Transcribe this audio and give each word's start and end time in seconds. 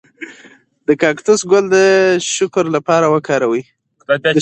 د 0.87 0.89
کاکتوس 1.01 1.41
ګل 1.51 1.65
د 1.75 1.77
شکر 2.33 2.65
لپاره 2.75 3.05
وکاروئ 3.13 3.63